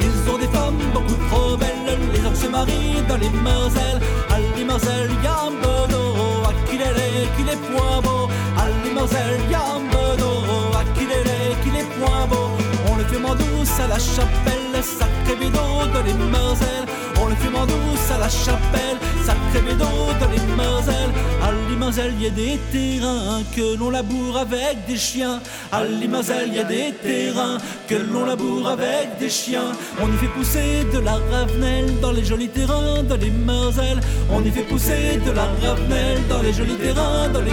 Ils 0.00 0.30
ont 0.30 0.38
des 0.38 0.48
femmes 0.48 0.82
beaucoup 0.92 1.18
trop 1.30 1.56
belles, 1.56 1.98
les 2.12 2.26
hommes 2.26 2.34
se 2.34 2.46
marient 2.46 3.02
dans 3.08 3.16
les. 3.16 3.30
À 4.30 4.38
Limazel, 4.56 5.10
il 5.10 5.24
y 5.24 5.26
a 5.26 5.38
un 5.46 5.52
bedeau, 5.62 6.44
à 6.44 6.52
qui 6.68 6.76
l'est, 6.76 7.28
qui 7.36 7.42
les 7.44 7.56
point 7.56 8.00
beau. 8.02 8.28
À 8.58 8.68
Limazel, 8.84 9.40
il 9.46 9.50
y 9.50 9.54
a 9.54 9.64
un 9.76 9.80
bedeau, 9.80 10.34
à 10.76 10.84
qui 10.94 11.06
l'est, 11.06 11.56
qui 11.62 11.70
les 11.70 11.84
point 11.96 12.26
beau. 12.28 12.50
On 12.90 12.96
le 12.96 13.04
fume 13.04 13.24
en 13.24 13.34
douce 13.34 13.80
à 13.80 13.88
la 13.88 13.98
chapelle, 13.98 14.82
sacré 14.82 15.36
bédot 15.40 15.86
de 15.94 16.06
les. 16.06 16.93
À 18.10 18.18
la 18.18 18.28
chapelle, 18.28 18.98
sacré 19.24 19.60
bédot 19.60 19.84
de 20.20 20.32
les. 20.32 20.44
À 21.42 21.52
Limazel, 21.68 22.12
il 22.18 22.24
y 22.24 22.26
a 22.26 22.30
des 22.30 22.58
terrains 22.72 23.42
que 23.54 23.76
l'on 23.78 23.90
laboure 23.90 24.38
avec 24.38 24.86
des 24.86 24.96
chiens. 24.96 25.40
À 25.72 25.84
Limazel, 25.84 26.48
il 26.48 26.54
y 26.54 26.58
a 26.58 26.64
des 26.64 26.92
terrains 27.02 27.58
que 27.86 27.94
l'on 27.94 28.24
laboure 28.24 28.68
avec 28.68 29.18
des 29.18 29.28
chiens. 29.28 29.72
On 30.00 30.08
y 30.08 30.16
fait 30.16 30.28
pousser 30.28 30.84
de 30.92 30.98
la 31.00 31.18
ravenelle 31.30 32.00
dans 32.00 32.12
les 32.12 32.24
jolis 32.24 32.48
terrains 32.48 33.02
dans 33.02 33.16
les. 33.16 33.32
On 34.30 34.42
y 34.42 34.50
fait 34.50 34.62
pousser 34.62 35.20
de 35.24 35.30
la 35.32 35.46
ravenelle 35.62 36.20
dans 36.28 36.42
les 36.42 36.52
jolis 36.52 36.76
terrains 36.76 37.28
dans 37.28 37.40
les. 37.40 37.52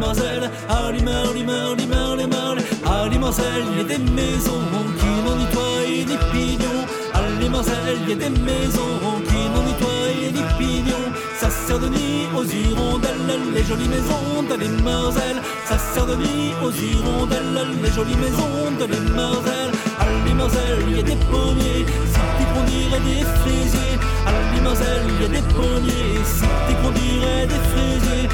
Marcel, 0.00 0.50
Ali 0.68 1.02
Marli 1.02 1.44
Marli 1.44 1.86
Marli 1.86 2.26
Marli, 2.26 2.62
Ali 2.86 3.18
Marcel, 3.18 3.64
il 3.72 3.78
y 3.78 3.80
a 3.80 3.84
des 3.84 3.98
maisons 3.98 4.64
qui 4.98 5.12
n'ont 5.24 5.36
ni 5.36 5.46
toit 5.52 5.84
ni 6.10 6.16
pignon. 6.32 6.78
Ali 7.12 7.48
Marcel, 7.50 7.76
y 8.08 8.12
a 8.12 8.16
des 8.16 8.30
maisons 8.30 8.96
qui 9.28 9.40
n'ont 9.52 9.64
ni 9.68 9.74
toit 9.74 10.32
ni 10.36 10.42
pignon. 10.58 11.04
Ça 11.38 11.50
sert 11.50 11.78
de 11.78 11.88
nid 11.88 12.26
aux 12.34 12.44
hirondelles, 12.44 13.52
les 13.54 13.62
jolies 13.62 13.88
maisons 13.88 14.42
de 14.48 14.54
les 14.58 14.82
Marcel. 14.82 15.36
Ça 15.66 15.76
sert 15.76 16.06
de 16.06 16.16
nid 16.16 16.54
aux 16.64 16.72
hirondelles, 16.72 17.68
les 17.82 17.92
jolies 17.92 18.16
maisons 18.16 18.72
de 18.80 18.86
les 18.86 19.12
Marcel. 19.14 19.70
À 20.00 20.06
Limarcel, 20.26 20.78
il 20.88 20.96
y 20.96 21.00
a 21.00 21.02
des 21.02 21.20
pommiers, 21.30 21.84
si 22.12 22.20
tu 22.36 22.44
qu'on 22.52 22.64
dirait 22.64 23.04
des 23.04 23.24
fraisiers. 23.40 23.98
À 24.26 24.54
Limarcel, 24.54 25.02
il 25.08 25.22
y 25.22 25.24
a 25.26 25.28
des 25.28 25.46
pommiers, 25.52 26.24
si 26.24 26.46
tu 26.66 26.74
qu'on 26.80 26.90
dirait 26.90 27.46
des 27.46 27.62
fraisiers. 27.70 28.28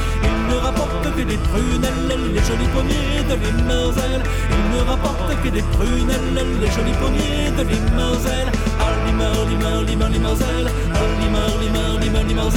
Ils 0.67 0.73
ne 0.73 0.75
rapportent 0.75 1.15
que 1.15 1.23
des 1.23 1.37
prunelles, 1.37 2.35
les 2.35 2.43
jolis 2.43 2.67
pommiers 2.75 3.23
de 3.29 3.35
les 3.39 3.63
Marcel. 3.63 4.21
Ils 4.51 4.67
ne 4.75 4.81
rapportent 4.91 5.43
que 5.45 5.49
des 5.49 5.63
prunelles, 5.63 6.59
les 6.61 6.71
jolis 6.73 6.99
pommiers 6.99 7.53
de 7.57 7.63
Marcel. 7.95 8.49
À 8.83 8.91
Limar, 9.07 9.47
Limar, 9.49 9.83
Limar, 9.85 10.09
Limarcel. 10.11 10.67
À 10.67 11.07
Limar, 11.23 11.55
Limar, 11.63 11.95
Limar, 12.01 12.25
Limar, 12.25 12.51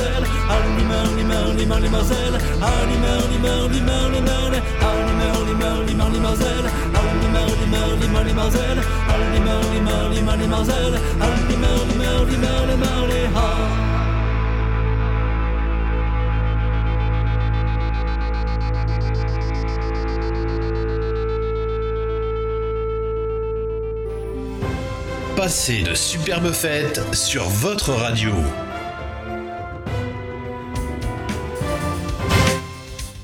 Limar, 0.82 1.06
Limar, 1.06 1.06
Limar, 1.06 1.38
Limar, 5.86 6.10
Limar, 6.10 6.10
Limar, 6.10 6.50
Limar, 10.10 10.38
Limar, 10.38 11.39
Passez 25.50 25.82
de 25.82 25.96
superbes 25.96 26.52
fêtes 26.52 27.02
sur 27.12 27.42
votre 27.46 27.92
radio. 27.92 28.30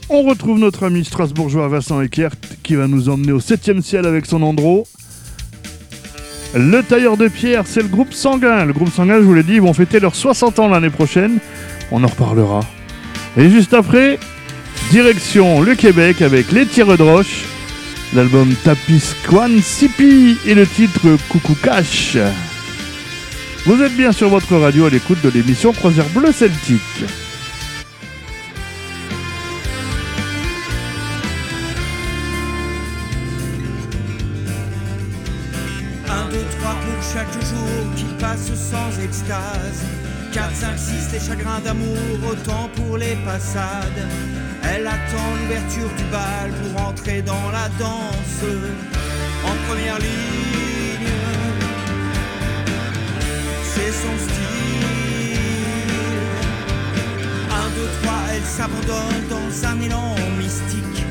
On 0.10 0.24
retrouve 0.24 0.58
notre 0.58 0.86
ami 0.86 1.06
strasbourgeois 1.06 1.68
Vincent 1.68 2.02
Eckert 2.02 2.32
qui 2.64 2.74
va 2.74 2.88
nous 2.88 3.10
emmener 3.10 3.32
au 3.32 3.40
7ème 3.40 3.84
ciel 3.84 4.08
avec 4.08 4.26
son 4.26 4.42
Andro. 4.42 4.88
Le 6.56 6.82
tailleur 6.82 7.16
de 7.16 7.28
pierre, 7.28 7.66
c'est 7.68 7.84
le 7.84 7.90
groupe 7.90 8.12
sanguin. 8.12 8.66
Le 8.66 8.74
groupe 8.74 8.92
sanguin, 8.92 9.18
je 9.20 9.26
vous 9.26 9.36
l'ai 9.36 9.44
dit, 9.44 9.54
ils 9.54 9.62
vont 9.62 9.74
fêter 9.74 10.00
leurs 10.00 10.16
60 10.16 10.58
ans 10.58 10.68
l'année 10.68 10.90
prochaine. 10.90 11.38
On 11.92 12.04
en 12.04 12.08
reparlera. 12.08 12.62
Et 13.38 13.52
juste 13.52 13.76
après, 13.76 14.18
direction 14.90 15.62
le 15.62 15.76
Québec 15.76 16.24
avec 16.24 16.52
les 16.52 16.66
tireux 16.66 16.98
de 16.98 17.04
roche, 17.04 17.45
l'album 18.16 18.56
Tapisquan 18.64 19.62
Sipi 19.62 20.38
et 20.46 20.56
le 20.56 20.66
titre 20.66 21.18
Coucou 21.28 21.54
Cash. 21.62 22.18
Vous 23.66 23.82
êtes 23.82 23.96
bien 23.96 24.14
sur 24.14 24.30
votre 24.30 24.56
radio 24.56 24.86
à 24.86 24.90
l'écoute 24.90 25.22
de 25.22 25.30
l'émission 25.30 25.74
Croisière 25.74 26.08
Bleu 26.10 26.32
Celtique. 26.32 26.80
Un, 36.08 36.30
deux, 36.32 36.46
trois 36.58 36.76
pour 36.76 37.04
chaque 37.14 37.34
jour 37.34 37.96
qui 37.98 38.06
passe 38.18 38.52
sans 38.56 39.04
extase. 39.04 39.95
4, 40.36 40.54
5, 40.54 40.78
6, 40.78 41.14
les 41.14 41.20
chagrins 41.22 41.62
d'amour, 41.62 41.98
autant 42.30 42.70
pour 42.76 42.98
les 42.98 43.16
passades. 43.24 44.04
Elle 44.64 44.86
attend 44.86 45.32
l'ouverture 45.40 45.88
du 45.96 46.04
bal 46.12 46.52
pour 46.62 46.88
entrer 46.88 47.22
dans 47.22 47.52
la 47.52 47.70
danse. 47.80 48.44
En 49.46 49.56
première 49.66 49.98
ligne, 49.98 51.08
c'est 53.64 53.94
son 53.94 54.18
style. 54.26 54.76
1, 57.50 57.70
2, 57.70 57.88
3, 58.04 58.14
elle 58.34 58.44
s'abandonne 58.44 59.28
dans 59.30 59.68
un 59.70 59.82
élan 59.82 60.16
mystique. 60.38 61.06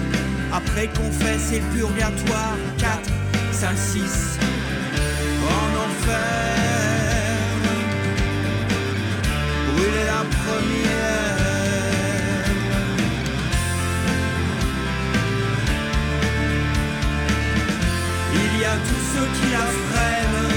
Après 0.53 0.87
qu'on 0.89 1.11
fait, 1.11 1.39
c'est 1.39 1.61
le 1.61 1.67
purgatoire. 1.75 2.59
4, 2.77 3.01
5, 3.53 3.75
6, 3.75 4.39
en 5.49 5.69
enfer. 5.87 6.74
Brûler 9.85 10.05
la 10.07 10.25
première. 10.45 11.35
Il 18.33 18.61
y 18.61 18.65
a 18.65 18.77
tous 18.77 19.05
ceux 19.13 19.29
qui 19.37 19.47
la 19.53 19.67
freinent. 19.87 20.53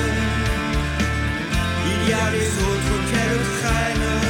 Il 1.85 2.09
y 2.09 2.13
a 2.13 2.31
les 2.31 2.47
autres 2.69 2.95
qu'elle 3.09 3.41
traîne. 3.59 4.26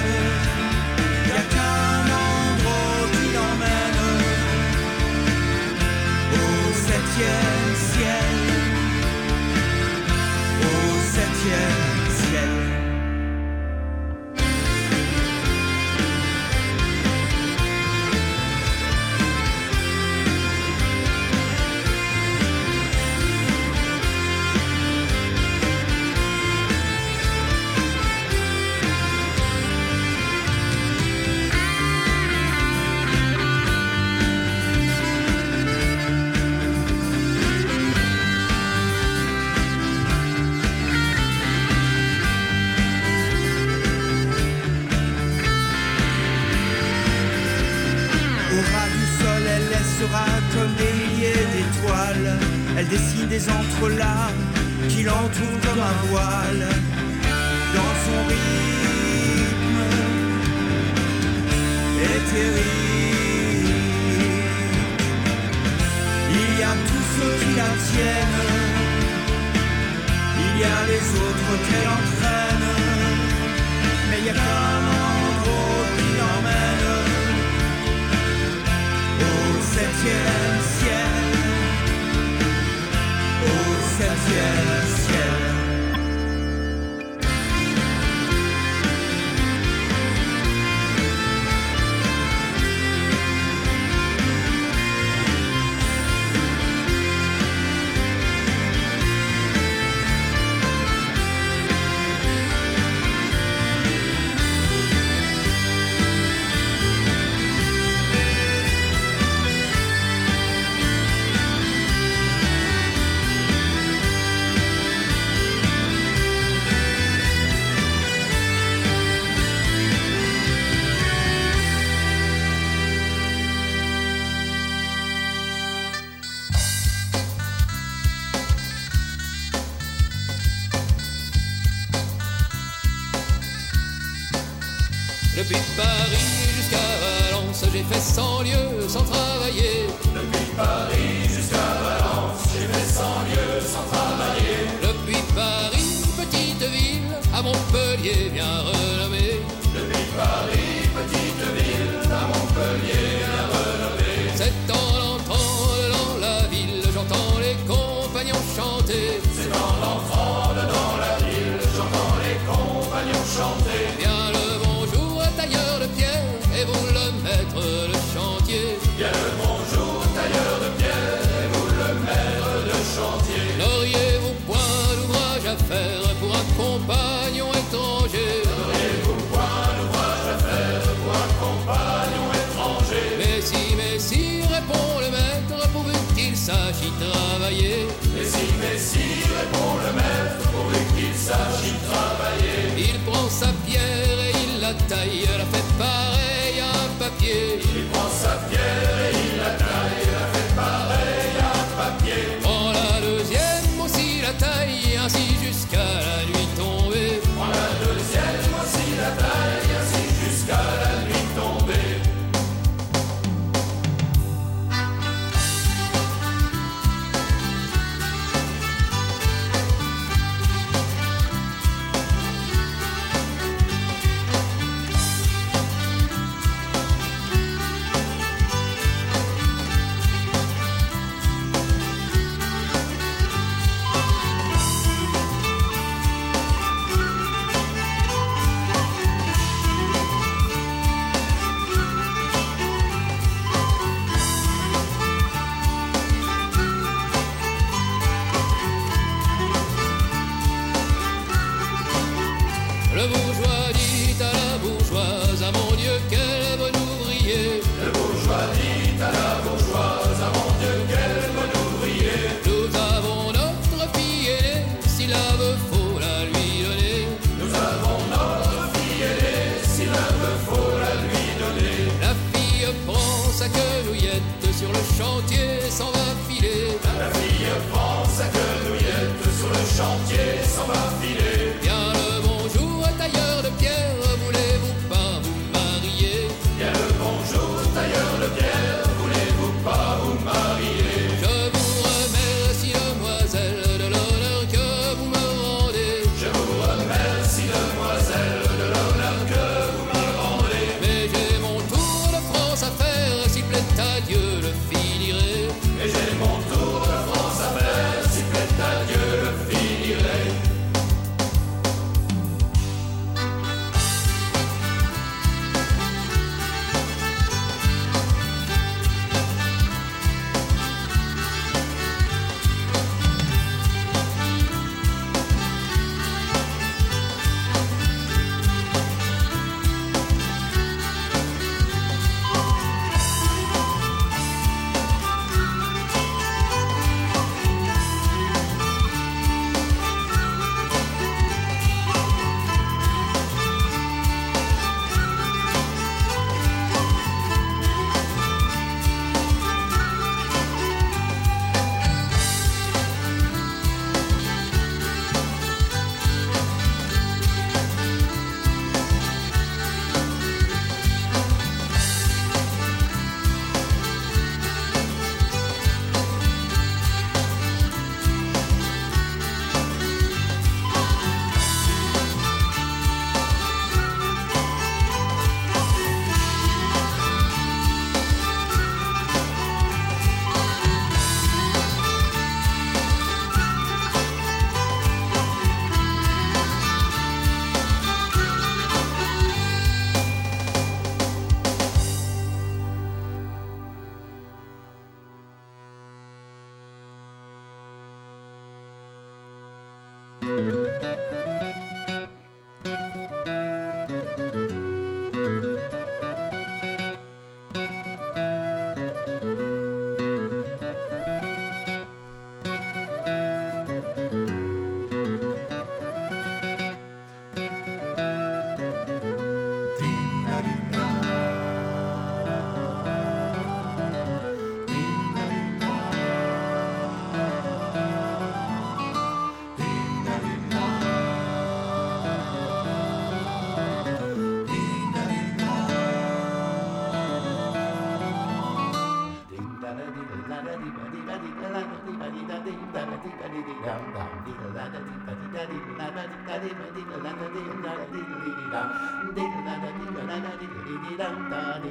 da 451.08 451.60
da 451.60 451.68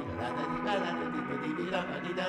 da 2.15 2.23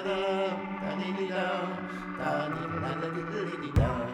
da 3.74 4.07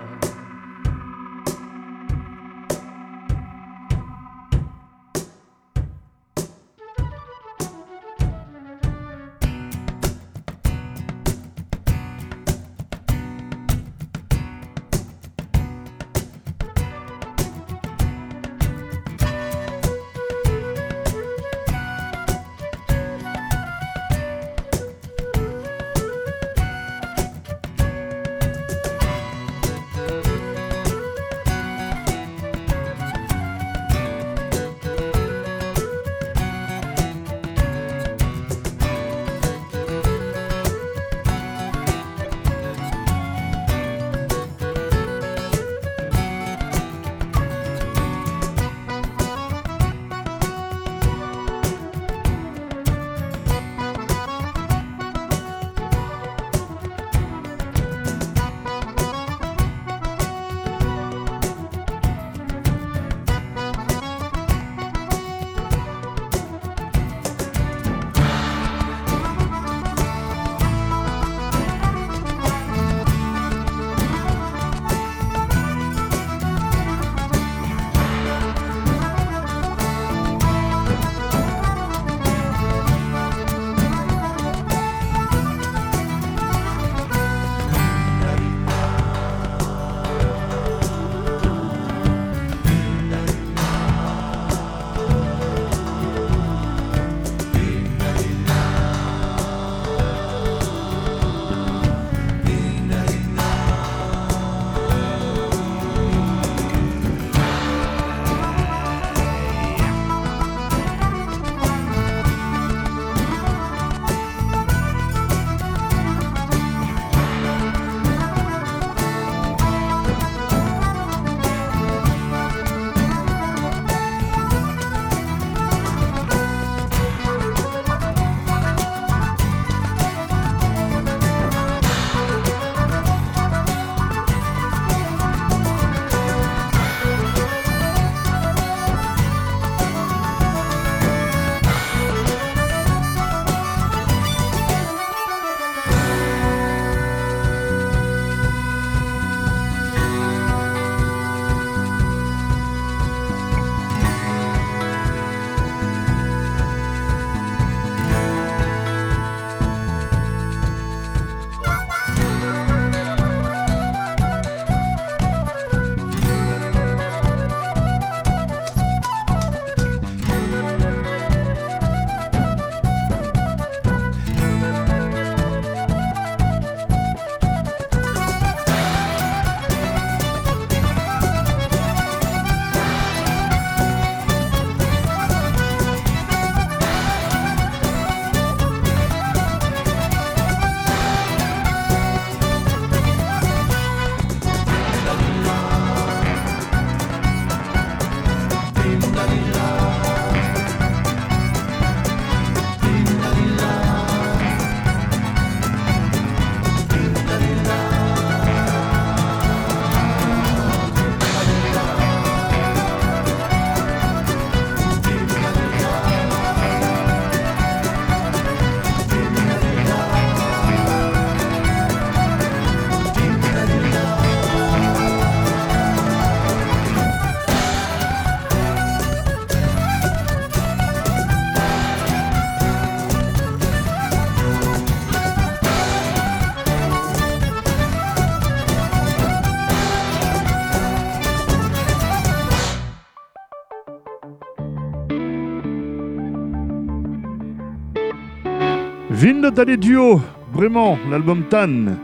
le 249.45 249.51
Dalé 249.51 249.77
Duo, 249.77 250.23
vraiment, 250.55 250.99
l'album 251.11 251.43
Tan. 251.51 251.97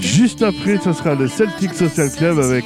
Juste 0.00 0.42
après, 0.42 0.78
ce 0.78 0.92
sera 0.92 1.14
le 1.14 1.28
Celtic 1.28 1.72
Social 1.72 2.10
Club 2.10 2.40
avec 2.40 2.64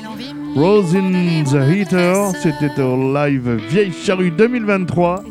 Rose 0.54 0.96
in 0.96 1.44
the 1.44 1.68
Heater. 1.70 2.30
C'était 2.42 2.80
au 2.80 3.12
live 3.12 3.60
Vieille 3.68 3.92
Charrue 3.92 4.30
2023. 4.30 5.22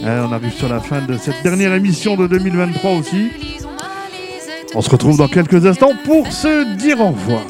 Et 0.00 0.04
on 0.04 0.32
arrive 0.32 0.52
sur 0.52 0.68
la 0.68 0.78
fin 0.78 1.02
de 1.02 1.16
cette 1.16 1.42
dernière 1.42 1.74
émission 1.74 2.14
de 2.14 2.28
2023 2.28 2.92
aussi. 2.92 3.30
On 4.76 4.80
se 4.80 4.90
retrouve 4.90 5.16
dans 5.16 5.28
quelques 5.28 5.66
instants 5.66 5.94
pour 6.04 6.30
se 6.30 6.76
dire 6.76 7.00
au 7.00 7.08
revoir. 7.08 7.42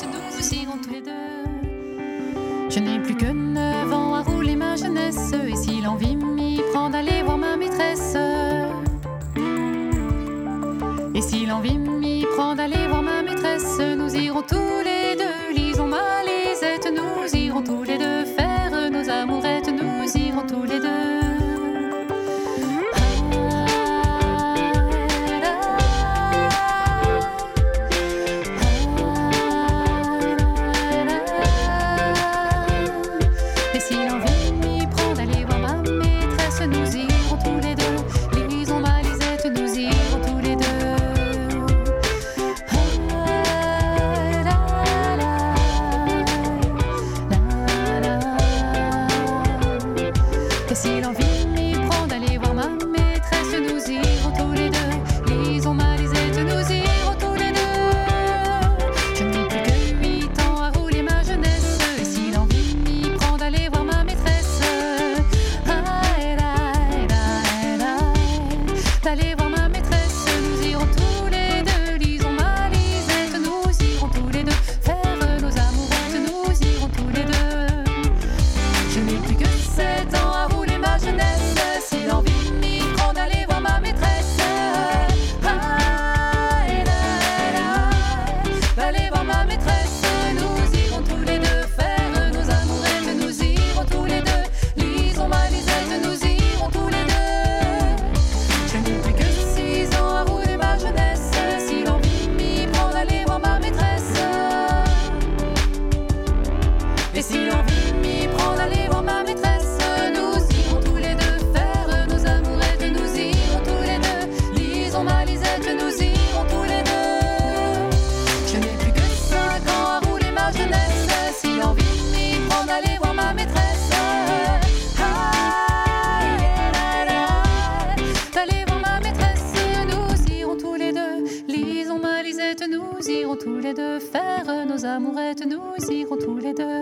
tous 136.25 136.39
les 136.39 136.55
deux. 136.55 136.75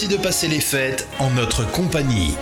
Merci 0.00 0.16
de 0.16 0.22
passer 0.22 0.46
les 0.46 0.60
fêtes 0.60 1.08
en 1.18 1.28
notre 1.30 1.68
compagnie. 1.72 2.36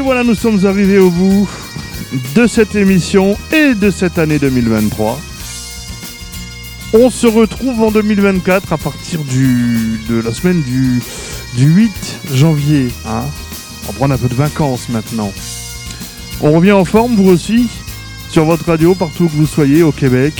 Et 0.00 0.02
voilà, 0.02 0.24
nous 0.24 0.34
sommes 0.34 0.64
arrivés 0.64 0.96
au 0.96 1.10
bout 1.10 1.46
de 2.34 2.46
cette 2.46 2.74
émission 2.74 3.36
et 3.52 3.74
de 3.74 3.90
cette 3.90 4.18
année 4.18 4.38
2023. 4.38 5.20
On 6.94 7.10
se 7.10 7.26
retrouve 7.26 7.82
en 7.82 7.90
2024 7.90 8.72
à 8.72 8.78
partir 8.78 9.22
du, 9.24 10.00
de 10.08 10.22
la 10.22 10.32
semaine 10.32 10.62
du, 10.62 11.02
du 11.54 11.66
8 11.66 12.18
janvier. 12.32 12.88
Hein 13.06 13.24
on 13.82 13.86
va 13.88 13.92
prendre 13.92 14.14
un 14.14 14.16
peu 14.16 14.28
de 14.28 14.34
vacances 14.34 14.88
maintenant. 14.88 15.30
On 16.40 16.52
revient 16.52 16.72
en 16.72 16.86
forme, 16.86 17.14
vous 17.14 17.28
aussi, 17.28 17.68
sur 18.30 18.46
votre 18.46 18.64
radio, 18.64 18.94
partout 18.94 19.24
où 19.24 19.28
vous 19.28 19.46
soyez, 19.46 19.82
au 19.82 19.92
Québec. 19.92 20.32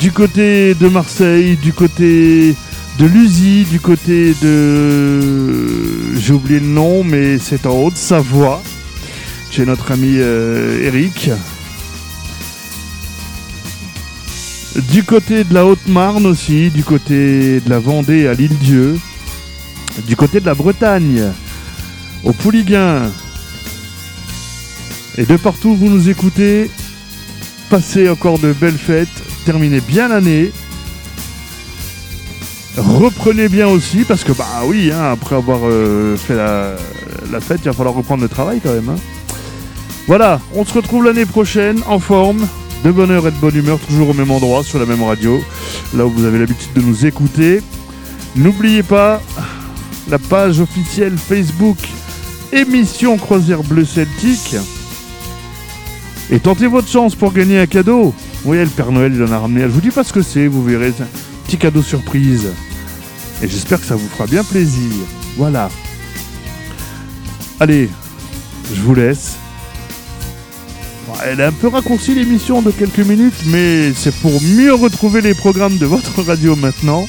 Du 0.00 0.10
côté 0.10 0.74
de 0.74 0.88
Marseille, 0.88 1.56
du 1.62 1.72
côté 1.72 2.56
de 2.98 3.06
Lusy, 3.06 3.66
du 3.70 3.78
côté 3.78 4.34
de... 4.42 6.16
J'ai 6.16 6.32
oublié 6.32 6.58
le 6.58 6.66
nom, 6.66 7.04
mais 7.04 7.38
c'est 7.38 7.66
en 7.66 7.84
Haute-Savoie, 7.84 8.60
chez 9.50 9.66
notre 9.66 9.90
ami 9.92 10.14
euh, 10.18 10.86
Eric. 10.86 11.30
Du 14.92 15.02
côté 15.02 15.42
de 15.44 15.52
la 15.52 15.66
Haute-Marne 15.66 16.26
aussi, 16.26 16.70
du 16.70 16.84
côté 16.84 17.60
de 17.60 17.68
la 17.68 17.80
Vendée 17.80 18.28
à 18.28 18.34
l'île-Dieu, 18.34 18.98
du 20.06 20.14
côté 20.14 20.40
de 20.40 20.46
la 20.46 20.54
Bretagne, 20.54 21.32
au 22.22 22.32
Pouliguen. 22.32 23.10
Et 25.18 25.26
de 25.26 25.36
partout 25.36 25.70
où 25.70 25.76
vous 25.76 25.88
nous 25.88 26.08
écoutez, 26.08 26.70
passez 27.68 28.08
encore 28.08 28.38
de 28.38 28.52
belles 28.52 28.78
fêtes, 28.78 29.08
terminez 29.44 29.80
bien 29.80 30.08
l'année. 30.08 30.52
Reprenez 32.76 33.48
bien 33.48 33.66
aussi, 33.66 34.04
parce 34.04 34.22
que 34.22 34.30
bah 34.32 34.46
oui, 34.64 34.92
hein, 34.92 35.10
après 35.12 35.34
avoir 35.34 35.60
euh, 35.64 36.16
fait 36.16 36.36
la, 36.36 36.76
fête, 37.40 37.60
il 37.64 37.66
va 37.66 37.72
falloir 37.72 37.96
reprendre 37.96 38.22
le 38.22 38.28
travail 38.28 38.60
quand 38.62 38.72
même. 38.72 38.88
hein. 38.90 39.19
Voilà, 40.10 40.40
on 40.56 40.64
se 40.64 40.74
retrouve 40.74 41.04
l'année 41.04 41.24
prochaine 41.24 41.84
en 41.86 42.00
forme, 42.00 42.44
de 42.82 42.90
bonne 42.90 43.12
heure 43.12 43.28
et 43.28 43.30
de 43.30 43.36
bonne 43.36 43.54
humeur, 43.54 43.78
toujours 43.78 44.08
au 44.08 44.12
même 44.12 44.32
endroit, 44.32 44.64
sur 44.64 44.80
la 44.80 44.84
même 44.84 45.04
radio, 45.04 45.40
là 45.94 46.04
où 46.04 46.10
vous 46.10 46.24
avez 46.24 46.40
l'habitude 46.40 46.72
de 46.74 46.80
nous 46.80 47.06
écouter. 47.06 47.62
N'oubliez 48.34 48.82
pas 48.82 49.22
la 50.08 50.18
page 50.18 50.58
officielle 50.58 51.16
Facebook 51.16 51.76
émission 52.52 53.18
Croisière 53.18 53.62
Bleu 53.62 53.84
Celtique. 53.84 54.56
Et 56.28 56.40
tentez 56.40 56.66
votre 56.66 56.88
chance 56.88 57.14
pour 57.14 57.32
gagner 57.32 57.60
un 57.60 57.66
cadeau. 57.66 58.12
Oui, 58.44 58.58
le 58.58 58.66
Père 58.66 58.90
Noël, 58.90 59.12
il 59.14 59.22
en 59.22 59.30
a 59.30 59.38
ramené. 59.38 59.60
Je 59.62 59.68
vous 59.68 59.80
dis 59.80 59.92
pas 59.92 60.02
ce 60.02 60.12
que 60.12 60.22
c'est, 60.22 60.48
vous 60.48 60.64
verrez. 60.64 60.88
Un 60.88 61.06
petit 61.46 61.56
cadeau 61.56 61.82
surprise. 61.82 62.48
Et 63.44 63.46
j'espère 63.46 63.78
que 63.80 63.86
ça 63.86 63.94
vous 63.94 64.08
fera 64.08 64.26
bien 64.26 64.42
plaisir. 64.42 64.90
Voilà. 65.36 65.70
Allez, 67.60 67.88
je 68.74 68.80
vous 68.80 68.96
laisse. 68.96 69.36
Bon, 71.10 71.16
Elle 71.24 71.40
a 71.40 71.48
un 71.48 71.52
peu 71.52 71.68
raccourci 71.68 72.14
l'émission 72.14 72.62
de 72.62 72.70
quelques 72.70 73.00
minutes, 73.00 73.34
mais 73.46 73.92
c'est 73.94 74.14
pour 74.14 74.40
mieux 74.42 74.72
retrouver 74.72 75.20
les 75.20 75.34
programmes 75.34 75.76
de 75.76 75.86
votre 75.86 76.22
radio 76.26 76.54
maintenant. 76.54 77.08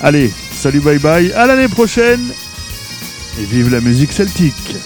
Allez, 0.00 0.32
salut, 0.52 0.80
bye 0.80 0.98
bye, 0.98 1.32
à 1.32 1.46
l'année 1.46 1.68
prochaine 1.68 2.22
et 3.40 3.44
vive 3.44 3.70
la 3.70 3.80
musique 3.80 4.12
celtique. 4.12 4.76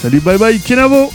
Salut, 0.00 0.20
bye 0.20 0.38
bye, 0.38 0.58
Kenavo 0.60 1.12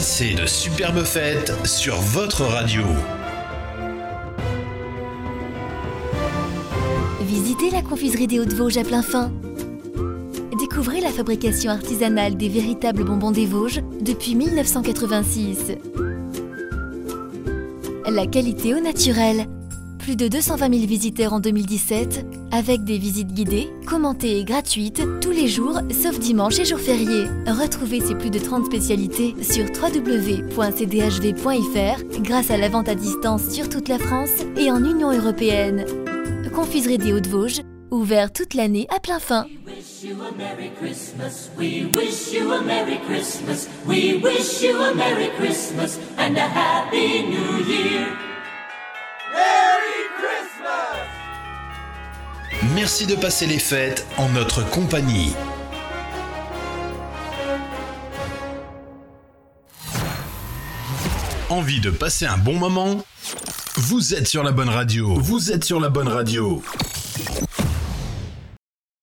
Passez 0.00 0.32
de 0.32 0.46
superbes 0.46 1.04
fêtes 1.04 1.52
sur 1.66 1.94
votre 1.96 2.46
radio. 2.46 2.84
Visitez 7.20 7.68
la 7.70 7.82
confiserie 7.82 8.26
des 8.26 8.40
Hauts-de-Vosges 8.40 8.78
à 8.78 8.82
plein 8.82 9.02
fin. 9.02 9.30
Découvrez 10.58 11.02
la 11.02 11.10
fabrication 11.10 11.70
artisanale 11.70 12.38
des 12.38 12.48
véritables 12.48 13.04
bonbons 13.04 13.30
des 13.30 13.44
Vosges 13.44 13.82
depuis 14.00 14.36
1986. 14.36 15.72
La 18.10 18.26
qualité 18.26 18.74
au 18.74 18.80
naturel. 18.80 19.48
Plus 19.98 20.16
de 20.16 20.28
220 20.28 20.72
000 20.76 20.86
visiteurs 20.86 21.34
en 21.34 21.40
2017, 21.40 22.24
avec 22.52 22.84
des 22.84 22.96
visites 22.96 23.34
guidées, 23.34 23.68
commentées 23.86 24.38
et 24.38 24.44
gratuites 24.44 25.02
les 25.40 25.48
jours, 25.48 25.80
sauf 25.90 26.18
dimanche 26.18 26.58
et 26.58 26.66
jours 26.66 26.80
fériés. 26.80 27.24
Retrouvez 27.46 28.00
ces 28.00 28.14
plus 28.14 28.28
de 28.30 28.38
30 28.38 28.66
spécialités 28.66 29.34
sur 29.42 29.64
www.cdhv.fr 29.64 30.42
grâce 32.20 32.50
à 32.50 32.58
la 32.58 32.68
vente 32.68 32.90
à 32.90 32.94
distance 32.94 33.48
sur 33.48 33.70
toute 33.70 33.88
la 33.88 33.98
France 33.98 34.44
et 34.58 34.70
en 34.70 34.84
Union 34.84 35.10
européenne. 35.12 35.86
Confiserie 36.54 36.98
des 36.98 37.14
Hauts-de-Vosges, 37.14 37.62
ouvert 37.90 38.32
toute 38.32 38.52
l'année 38.54 38.86
à 38.94 39.00
plein 39.00 39.18
fin. 39.18 39.46
Merci 52.74 53.06
de 53.06 53.16
passer 53.16 53.46
les 53.46 53.58
fêtes 53.58 54.06
en 54.16 54.28
notre 54.28 54.68
compagnie. 54.70 55.32
Envie 61.48 61.80
de 61.80 61.90
passer 61.90 62.26
un 62.26 62.38
bon 62.38 62.56
moment? 62.56 63.04
Vous 63.74 64.14
êtes 64.14 64.28
sur 64.28 64.44
la 64.44 64.52
bonne 64.52 64.68
radio. 64.68 65.14
Vous 65.18 65.50
êtes 65.50 65.64
sur 65.64 65.80
la 65.80 65.88
bonne 65.88 66.08
radio. 66.08 66.62